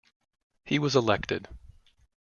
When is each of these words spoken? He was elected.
He 0.65 0.79
was 0.79 0.95
elected. 0.95 1.47